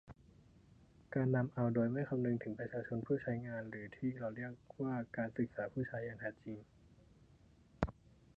[1.15, 6.57] การนำเอาโดยไม่คำนึงถึงประชาชนผู้ใช้งาน หรือ ที่เราเรียกว่าการศึกษาผู้ใช้อย่างแท้จริง